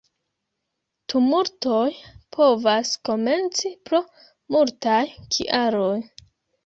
Tumultoj 1.13 1.91
povas 2.37 2.95
komenci 3.11 3.73
pro 3.91 4.01
multaj 4.57 5.01
kialoj. 5.37 5.97